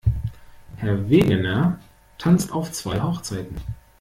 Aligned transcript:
Herr 0.77 1.11
Wegener 1.11 1.79
tanzt 2.17 2.51
auf 2.53 2.71
zwei 2.71 3.03
Hochzeiten. 3.03 3.55